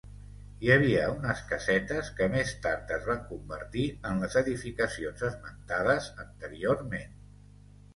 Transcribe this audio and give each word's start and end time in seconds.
Hi 0.61 0.69
havia 0.75 1.03
unes 1.15 1.43
casetes, 1.51 2.09
que 2.21 2.29
més 2.37 2.55
tard 2.65 2.95
es 2.97 3.07
van 3.11 3.23
convertir 3.29 3.87
en 4.13 4.21
les 4.27 4.41
edificacions 4.45 5.31
esmentades 5.33 6.13
anteriorment. 6.29 7.19